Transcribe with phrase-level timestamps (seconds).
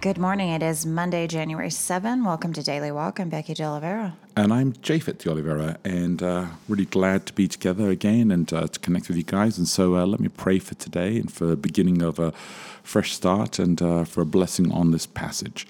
[0.00, 0.48] Good morning.
[0.48, 2.24] It is Monday, January 7.
[2.24, 3.20] Welcome to Daily Walk.
[3.20, 4.16] I'm Becky De Oliveira.
[4.34, 8.66] And I'm Japhet De Oliveira, and uh, really glad to be together again and uh,
[8.66, 9.58] to connect with you guys.
[9.58, 12.32] And so uh, let me pray for today and for the beginning of a
[12.82, 15.66] fresh start and uh, for a blessing on this passage.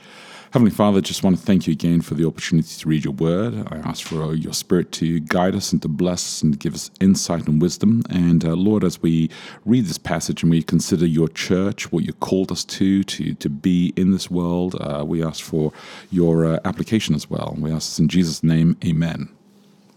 [0.53, 3.69] Heavenly Father, just want to thank you again for the opportunity to read your word.
[3.71, 6.75] I ask for your spirit to guide us and to bless us and to give
[6.75, 8.03] us insight and wisdom.
[8.11, 9.31] And uh, Lord, as we
[9.65, 13.49] read this passage and we consider your church, what you called us to, to, to
[13.49, 15.73] be in this world, uh, we ask for
[16.11, 17.55] your uh, application as well.
[17.57, 19.29] We ask this in Jesus' name, amen.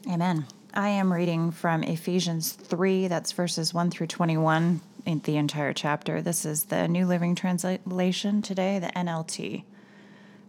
[0.08, 0.46] Amen.
[0.76, 6.22] I am reading from Ephesians 3, that's verses 1 through 21 in the entire chapter.
[6.22, 9.64] This is the New Living Translation today, the NLT.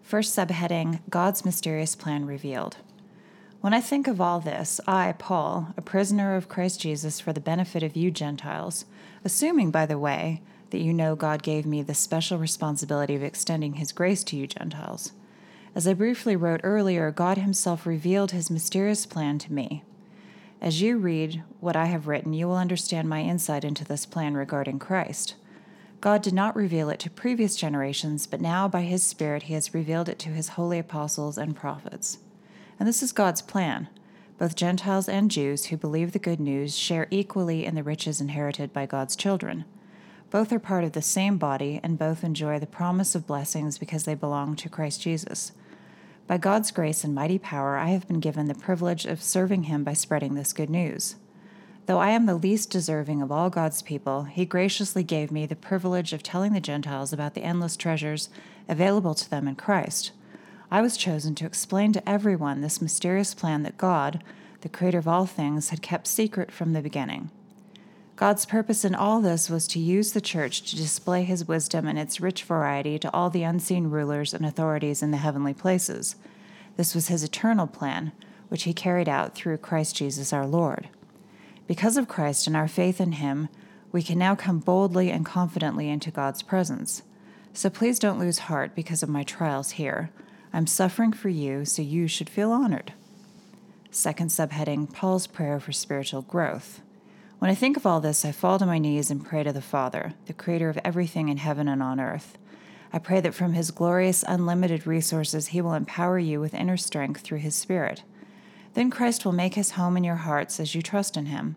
[0.04, 2.76] First subheading God's Mysterious Plan Revealed.
[3.62, 7.40] When I think of all this, I, Paul, a prisoner of Christ Jesus for the
[7.40, 8.84] benefit of you Gentiles,
[9.24, 13.74] assuming, by the way, that you know God gave me the special responsibility of extending
[13.74, 15.12] his grace to you Gentiles.
[15.74, 19.84] As I briefly wrote earlier, God himself revealed his mysterious plan to me.
[20.60, 24.34] As you read what I have written, you will understand my insight into this plan
[24.34, 25.34] regarding Christ.
[26.04, 29.72] God did not reveal it to previous generations, but now by His Spirit He has
[29.72, 32.18] revealed it to His holy apostles and prophets.
[32.78, 33.88] And this is God's plan.
[34.36, 38.70] Both Gentiles and Jews who believe the good news share equally in the riches inherited
[38.70, 39.64] by God's children.
[40.28, 44.04] Both are part of the same body, and both enjoy the promise of blessings because
[44.04, 45.52] they belong to Christ Jesus.
[46.26, 49.84] By God's grace and mighty power, I have been given the privilege of serving Him
[49.84, 51.16] by spreading this good news.
[51.86, 55.54] Though I am the least deserving of all God's people, He graciously gave me the
[55.54, 58.30] privilege of telling the Gentiles about the endless treasures
[58.68, 60.12] available to them in Christ.
[60.70, 64.24] I was chosen to explain to everyone this mysterious plan that God,
[64.62, 67.30] the Creator of all things, had kept secret from the beginning.
[68.16, 71.98] God's purpose in all this was to use the church to display His wisdom and
[71.98, 76.16] its rich variety to all the unseen rulers and authorities in the heavenly places.
[76.78, 78.12] This was His eternal plan,
[78.48, 80.88] which He carried out through Christ Jesus our Lord.
[81.66, 83.48] Because of Christ and our faith in Him,
[83.90, 87.02] we can now come boldly and confidently into God's presence.
[87.52, 90.10] So please don't lose heart because of my trials here.
[90.52, 92.92] I'm suffering for you, so you should feel honored.
[93.90, 96.80] Second subheading Paul's prayer for spiritual growth.
[97.38, 99.62] When I think of all this, I fall to my knees and pray to the
[99.62, 102.36] Father, the creator of everything in heaven and on earth.
[102.92, 107.22] I pray that from his glorious, unlimited resources, he will empower you with inner strength
[107.22, 108.02] through his Spirit.
[108.74, 111.56] Then Christ will make his home in your hearts as you trust in him.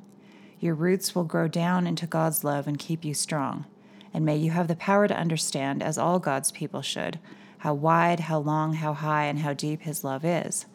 [0.59, 3.65] Your roots will grow down into God's love and keep you strong.
[4.13, 7.19] And may you have the power to understand, as all God's people should,
[7.59, 10.65] how wide, how long, how high, and how deep his love is.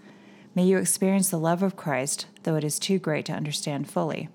[0.55, 4.29] May you experience the love of Christ, though it is too great to understand fully.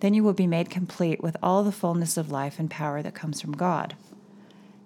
[0.00, 3.14] Then you will be made complete with all the fullness of life and power that
[3.14, 3.94] comes from God.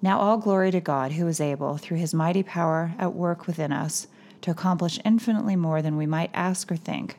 [0.02, 3.72] Now, all glory to God, who is able, through his mighty power at work within
[3.72, 4.08] us,
[4.46, 7.18] to accomplish infinitely more than we might ask or think.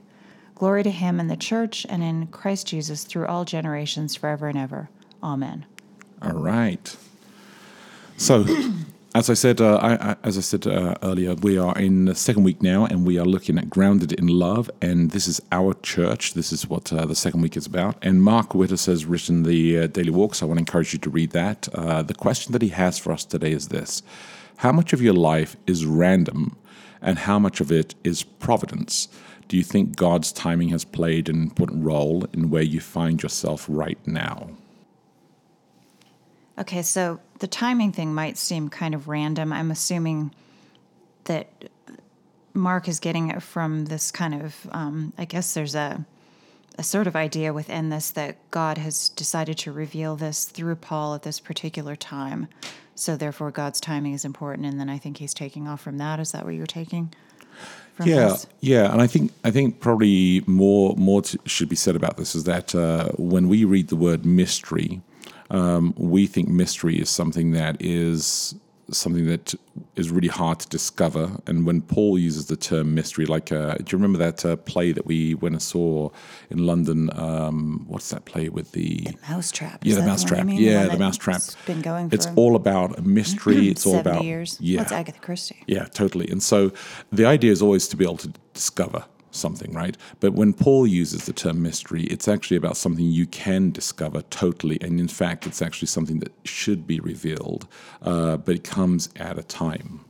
[0.55, 4.57] Glory to him in the church and in Christ Jesus through all generations, forever and
[4.57, 4.89] ever.
[5.21, 5.65] Amen.
[6.21, 6.95] All right.
[8.15, 8.45] So,
[9.13, 12.15] as I said, uh, I, I, as I said uh, earlier, we are in the
[12.15, 15.73] second week now, and we are looking at grounded in love, and this is our
[15.73, 16.33] church.
[16.33, 17.97] This is what uh, the second week is about.
[18.01, 20.99] And Mark Witas has written the uh, Daily Walk, so I want to encourage you
[20.99, 21.67] to read that.
[21.73, 24.01] Uh, the question that he has for us today is this:
[24.55, 26.55] How much of your life is random?
[27.01, 29.07] And how much of it is providence?
[29.47, 33.65] Do you think God's timing has played an important role in where you find yourself
[33.69, 34.49] right now?
[36.59, 39.53] Okay, so the timing thing might seem kind of random.
[39.53, 40.33] I'm assuming
[41.25, 41.47] that
[42.53, 46.05] Mark is getting it from this kind of, um, I guess there's a,
[46.77, 51.15] a sort of idea within this that God has decided to reveal this through Paul
[51.15, 52.47] at this particular time.
[52.95, 56.19] So therefore, God's timing is important, and then I think He's taking off from that.
[56.19, 57.13] Is that what you're taking?
[58.03, 58.47] yeah, this?
[58.59, 62.35] yeah, and I think I think probably more more to, should be said about this
[62.35, 65.01] is that uh, when we read the word mystery,
[65.49, 68.55] um, we think mystery is something that is
[68.91, 69.53] something that
[69.95, 71.31] is really hard to discover.
[71.45, 74.91] And when Paul uses the term mystery, like, uh, do you remember that uh, play
[74.91, 76.09] that we went and saw
[76.49, 77.09] in London?
[77.19, 79.07] Um, what's that play with the.
[79.29, 79.79] Mousetrap.
[79.83, 80.45] Yeah, the mousetrap.
[80.45, 80.61] mean?
[80.61, 81.41] Yeah, the that mousetrap.
[81.65, 83.67] Been going for It's all about a mystery.
[83.77, 84.57] It's all about years.
[84.59, 85.63] Yeah, Well, it's Agatha Christie.
[85.67, 86.27] yeah, totally.
[86.29, 86.71] And so
[87.11, 89.05] the idea is always to be able to discover
[89.37, 89.95] something, right?
[90.19, 94.77] But when Paul uses the term mystery, it's actually about something you can discover totally.
[94.81, 97.67] And in fact, it's actually something that should be revealed,
[98.01, 100.01] uh, but it comes at a time.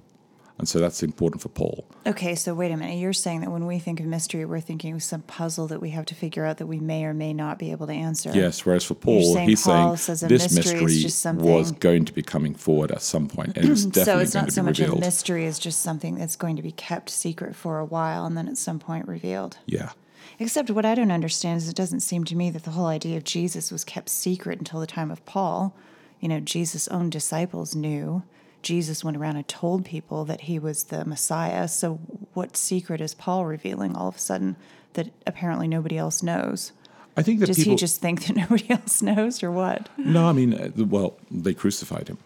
[0.59, 1.85] And so that's important for Paul.
[2.07, 2.95] Okay, so wait a minute.
[2.95, 5.91] You're saying that when we think of mystery, we're thinking of some puzzle that we
[5.91, 8.31] have to figure out that we may or may not be able to answer.
[8.33, 12.13] Yes, whereas for Paul, saying he's Paul saying this mystery mystery something- was going to
[12.13, 14.97] be coming forward at some point, and it's definitely so it's not so much revealed.
[14.97, 18.35] a mystery as just something that's going to be kept secret for a while and
[18.35, 19.57] then at some point revealed.
[19.65, 19.91] yeah.
[20.39, 23.17] Except what I don't understand is it doesn't seem to me that the whole idea
[23.17, 25.75] of Jesus was kept secret until the time of Paul.
[26.19, 28.21] You know, Jesus' own disciples knew.
[28.61, 31.67] Jesus went around and told people that he was the Messiah.
[31.67, 31.95] So,
[32.33, 34.55] what secret is Paul revealing all of a sudden
[34.93, 36.71] that apparently nobody else knows?
[37.15, 37.71] I think that Does people.
[37.71, 39.89] he just think that nobody else knows, or what?
[39.97, 42.17] no, I mean, uh, well, they crucified him.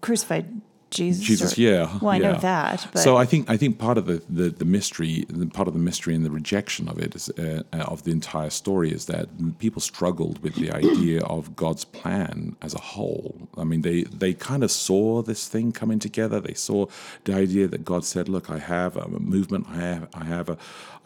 [0.00, 0.60] Crucified
[0.94, 1.24] Jesus.
[1.24, 1.98] Jesus, or- yeah.
[2.00, 4.64] Well, I know that, but so I think I think part of the, the, the
[4.64, 8.12] mystery, part of the mystery and the rejection of it is uh, uh, of the
[8.12, 13.48] entire story is that people struggled with the idea of God's plan as a whole.
[13.56, 16.40] I mean, they they kind of saw this thing coming together.
[16.40, 16.86] They saw
[17.24, 19.66] the idea that God said, "Look, I have a movement.
[19.68, 20.56] I have I have a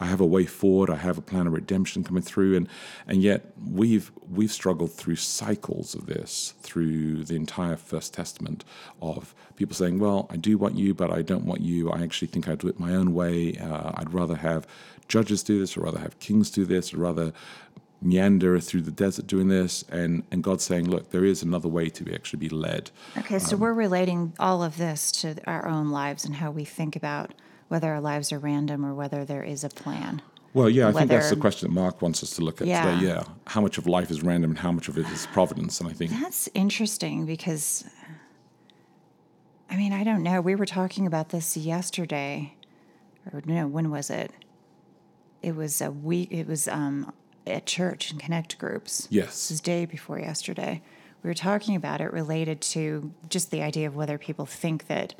[0.01, 0.89] I have a way forward.
[0.89, 2.67] I have a plan of redemption coming through." And
[3.07, 8.63] and yet we've we've struggled through cycles of this through the entire First Testament
[9.01, 11.89] of people saying, "Well, I do want you, but I don't want you.
[11.91, 13.55] I actually think I'd do it my own way.
[13.57, 14.67] Uh, I'd rather have
[15.07, 17.33] judges do this, or rather have kings do this, or rather
[18.01, 21.89] meander through the desert doing this." And and God saying, "Look, there is another way
[21.89, 25.89] to be actually be led." Okay, so we're relating all of this to our own
[25.89, 27.33] lives and how we think about
[27.69, 30.21] whether our lives are random or whether there is a plan.
[30.51, 32.91] Well, yeah, I think that's the question that Mark wants us to look at Yeah.
[32.91, 33.05] today.
[33.09, 35.79] Yeah, how much of life is random and how much of it is providence?
[35.79, 37.83] And I think That's interesting because,
[39.69, 40.41] I mean, I don't know.
[40.41, 42.55] We were talking about this yesterday,
[43.31, 44.31] or no, when was it?
[45.41, 46.29] It was a week.
[46.31, 47.13] It was um,
[47.45, 49.07] at church and Connect groups.
[49.11, 49.27] Yes.
[49.27, 50.81] This is day before yesterday.
[51.23, 55.15] We were talking about it related to just the idea of whether people think that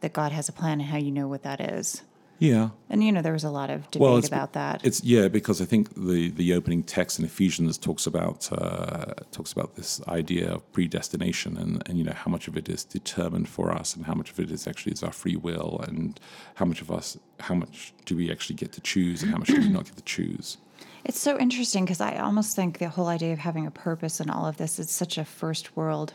[0.00, 2.02] that God has a plan and how you know what that is.
[2.40, 4.80] Yeah, And you know, there was a lot of debate well, about that.
[4.82, 9.52] It's yeah, because I think the the opening text in Ephesians talks about uh, talks
[9.52, 13.46] about this idea of predestination and and you know how much of it is determined
[13.46, 16.18] for us and how much of it is actually is our free will and
[16.54, 19.48] how much of us how much do we actually get to choose and how much
[19.48, 20.56] do we not get to choose.
[21.04, 24.30] It's so interesting because I almost think the whole idea of having a purpose in
[24.30, 26.14] all of this is such a first world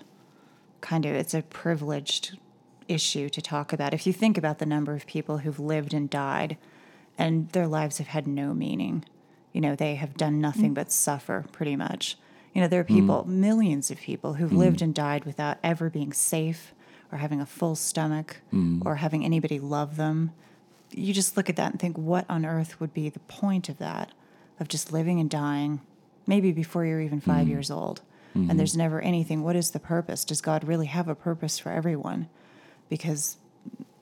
[0.82, 2.38] kind of it's a privileged
[2.88, 3.94] issue to talk about.
[3.94, 6.58] If you think about the number of people who've lived and died
[7.18, 9.06] and their lives have had no meaning,
[9.54, 10.76] you know, they have done nothing mm.
[10.76, 12.18] but suffer pretty much.
[12.54, 13.28] You know, there are people, mm.
[13.28, 14.58] millions of people who've mm.
[14.58, 16.74] lived and died without ever being safe
[17.12, 18.38] or having a full stomach
[18.84, 20.32] or having anybody love them.
[20.92, 23.78] You just look at that and think, what on earth would be the point of
[23.78, 24.12] that?
[24.60, 25.82] Of just living and dying,
[26.26, 28.02] maybe before you're even 5 years old.
[28.34, 28.58] And mm-hmm.
[28.58, 29.44] there's never anything.
[29.44, 30.26] What is the purpose?
[30.26, 32.30] Does God really have a purpose for everyone?
[32.90, 33.38] Because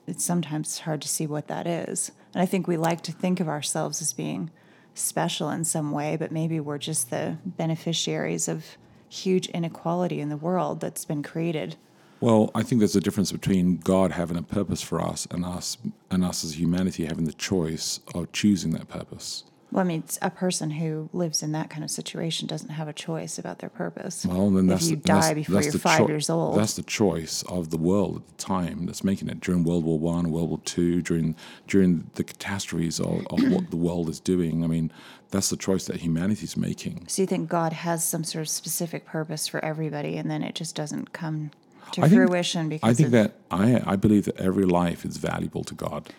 [0.06, 2.12] it's sometimes hard to see what that is.
[2.34, 4.50] And I think we like to think of ourselves as being
[4.94, 8.76] special in some way, but maybe we're just the beneficiaries of
[9.08, 11.76] huge inequality in the world that's been created.
[12.20, 15.76] Well, I think there's a difference between God having a purpose for us and us
[16.10, 19.44] and us as humanity having the choice of choosing that purpose.
[19.74, 22.86] Well, I mean, it's a person who lives in that kind of situation doesn't have
[22.86, 24.24] a choice about their purpose.
[24.24, 26.56] Well, then that's if you the- that's- die before that's you're five choi- years old.
[26.60, 29.98] That's the choice of the world at the time that's making it during World War
[29.98, 31.34] One, World War Two, during
[31.66, 34.62] during the catastrophes of, of what the world is doing.
[34.62, 34.92] I mean,
[35.32, 37.06] that's the choice that humanity's making.
[37.08, 40.54] So you think God has some sort of specific purpose for everybody, and then it
[40.54, 41.50] just doesn't come
[41.90, 45.04] to I think- fruition because I think of, that I I believe that every life
[45.04, 46.10] is valuable to God.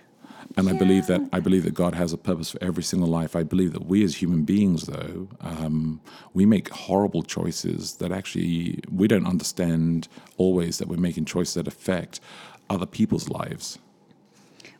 [0.57, 3.35] And I believe that I believe that God has a purpose for every single life.
[3.35, 5.99] I believe that we as human beings, though, um,
[6.33, 10.07] we make horrible choices that actually we don't understand
[10.37, 12.21] always that we're making choices that affect
[12.69, 13.79] other people's lives.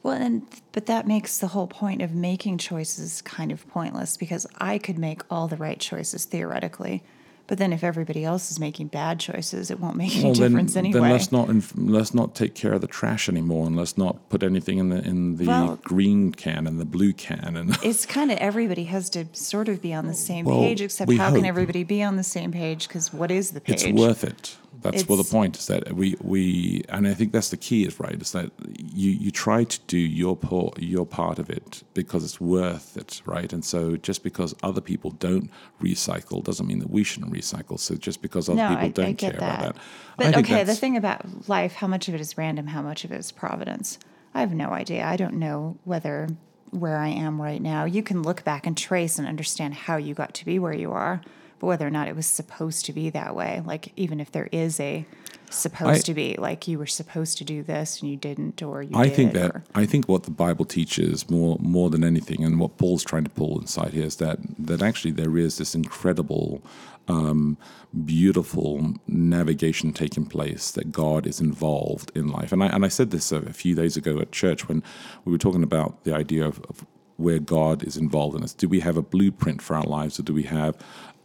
[0.01, 4.47] well, and but that makes the whole point of making choices kind of pointless because
[4.59, 7.03] I could make all the right choices theoretically,
[7.47, 10.51] but then if everybody else is making bad choices, it won't make any Well, then,
[10.51, 10.99] difference anyway.
[10.99, 14.29] then let's not inf- let's not take care of the trash anymore, and let's not
[14.29, 17.55] put anything in the in the Well- green can and the blue can.
[17.55, 20.81] And it's kind of everybody has to sort of be on the same Well, page,
[20.81, 22.87] except how can everybody be on the same page?
[22.87, 23.83] Because what is the page?
[23.83, 24.57] it's worth it.
[24.81, 25.17] That's well.
[25.17, 28.31] the point is that we we and I think that's the key is right is
[28.31, 32.97] that you you try to do your part your part of it because it's worth
[32.97, 35.49] it right and so just because other people don't
[35.81, 39.05] recycle doesn't mean that we shouldn't recycle so just because other no, people I, don't
[39.05, 39.37] I care that.
[39.37, 39.75] about that
[40.17, 42.81] But I think okay, the thing about life, how much of it is random, how
[42.81, 43.99] much of it is providence?
[44.33, 45.05] I have no idea.
[45.05, 46.27] I don't know whether
[46.71, 47.85] where I am right now.
[47.85, 50.91] You can look back and trace and understand how you got to be where you
[50.91, 51.21] are,
[51.65, 54.79] whether or not it was supposed to be that way, like even if there is
[54.79, 55.05] a
[55.49, 58.81] supposed I- to be, like you were supposed to do this and you didn't, or
[58.83, 62.43] you I think that or- I think what the Bible teaches more more than anything,
[62.43, 65.75] and what Paul's trying to pull inside here is that that actually there is this
[65.75, 66.61] incredible,
[67.07, 67.57] um,
[68.05, 72.51] beautiful navigation taking place that God is involved in life.
[72.51, 74.83] And I and I said this a, a few days ago at church when
[75.23, 76.85] we were talking about the idea of, of
[77.17, 78.53] where God is involved in us.
[78.53, 80.75] Do we have a blueprint for our lives, or do we have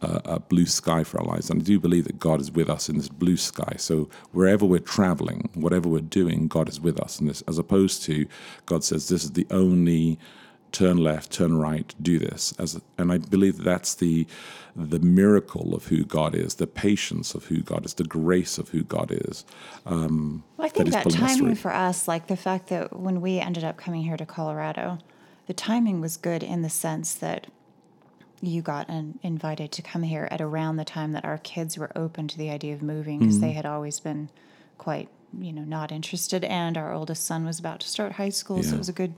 [0.01, 1.49] a, a blue sky for our lives?
[1.49, 3.75] And I do believe that God is with us in this blue sky.
[3.77, 8.03] So wherever we're traveling, whatever we're doing, God is with us in this, as opposed
[8.03, 8.25] to
[8.65, 10.17] God says, "This is the only."
[10.71, 12.53] Turn left, turn right, do this.
[12.57, 14.25] As and I believe that's the
[14.73, 18.69] the miracle of who God is, the patience of who God is, the grace of
[18.69, 19.43] who God is.
[19.85, 23.37] Um, Well, I think that us timing for us, like the fact that when we
[23.39, 24.99] ended up coming here to Colorado,
[25.51, 27.45] the timing was good in the sense that
[28.41, 31.91] you got an, invited to come here at around the time that our kids were
[31.93, 33.47] open to the idea of moving because Mm-hmm.
[33.47, 34.29] they had always been
[34.77, 38.63] quite, you know, not interested, and our oldest son was about to start high school,
[38.63, 39.13] so it was a good,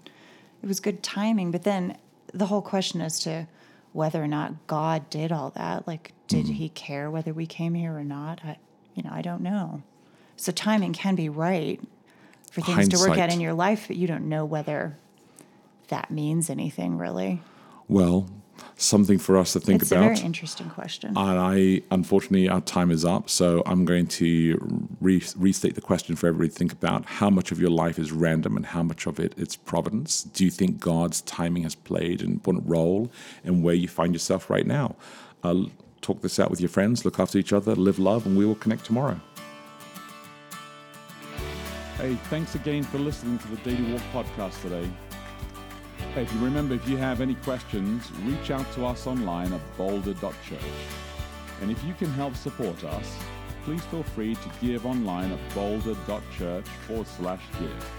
[0.63, 1.51] it was good timing.
[1.51, 1.99] But then
[2.33, 3.45] the whole question as to
[3.91, 6.53] whether or not God did all that, like, did Mm-hmm.
[6.55, 8.41] He care whether we came here or not?
[8.43, 8.57] I,
[8.95, 9.83] you know, I don't know.
[10.35, 11.79] So timing can be right
[12.49, 14.97] for things to work out in your life, but you don't know whether
[15.93, 17.39] that means anything really.
[17.87, 18.27] Well,
[18.77, 20.15] something for us to think it's a about.
[20.15, 21.09] very interesting question.
[21.15, 23.29] And I, unfortunately, our time is up.
[23.29, 24.57] So I'm going to
[24.99, 27.05] re- restate the question for everybody to think about.
[27.05, 30.23] How much of your life is random and how much of it is providence?
[30.23, 33.11] Do you think God's timing has played an important role
[33.43, 34.95] in where you find yourself right now?
[35.43, 35.65] Uh,
[36.01, 38.55] talk this out with your friends, look after each other, live love, and we will
[38.55, 39.19] connect tomorrow.
[41.97, 44.89] Hey, thanks again for listening to the Daily Walk podcast today.
[46.13, 49.77] Hey, if you remember, if you have any questions, reach out to us online at
[49.77, 50.59] boulder.church.
[51.59, 53.17] And if you can help support us,
[53.65, 57.91] please feel free to give online at boulder.church forward slash give.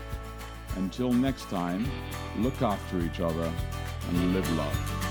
[0.77, 1.91] Until next time,
[2.39, 3.53] look after each other
[4.09, 5.04] and live love.